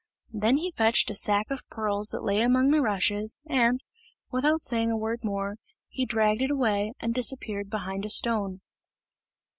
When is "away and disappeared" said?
6.49-7.69